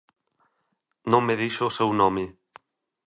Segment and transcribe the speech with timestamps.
[1.11, 2.25] Non me dixo o seu nome.